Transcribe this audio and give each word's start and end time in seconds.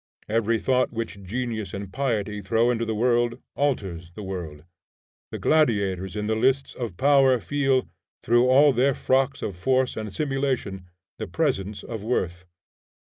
Every 0.27 0.57
thought 0.57 0.91
which 0.91 1.21
genius 1.21 1.75
and 1.75 1.93
piety 1.93 2.41
throw 2.41 2.71
into 2.71 2.85
the 2.85 2.95
world, 2.95 3.39
alters 3.53 4.11
the 4.15 4.23
world. 4.23 4.63
The 5.29 5.37
gladiators 5.37 6.15
in 6.15 6.25
the 6.25 6.35
lists 6.35 6.73
of 6.73 6.97
power 6.97 7.37
feel, 7.39 7.87
through 8.23 8.49
all 8.49 8.73
their 8.73 8.95
frocks 8.95 9.43
of 9.43 9.55
force 9.55 9.95
and 9.95 10.11
simulation, 10.11 10.89
the 11.19 11.27
presence 11.27 11.83
of 11.83 12.01
worth. 12.01 12.45